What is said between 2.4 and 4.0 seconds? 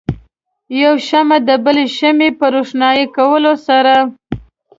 روښانه کولو سره.